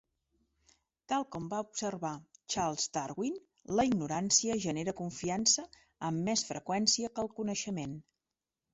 Tal 1.11 1.25
com 1.35 1.49
va 1.51 1.59
observar 1.65 2.13
Charles 2.55 2.87
Darwin, 2.97 3.37
la 3.81 3.87
ignorància 3.91 4.59
genera 4.67 4.99
confiança 5.05 5.69
amb 6.11 6.27
més 6.33 6.49
freqüència 6.53 7.17
que 7.17 7.29
el 7.29 7.35
coneixement. 7.41 7.99